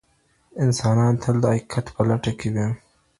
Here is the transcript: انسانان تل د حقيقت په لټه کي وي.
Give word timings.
انسانان 0.63 1.13
تل 1.23 1.35
د 1.41 1.45
حقيقت 1.53 1.85
په 1.95 2.01
لټه 2.09 2.31
کي 2.39 2.49
وي. 2.55 2.65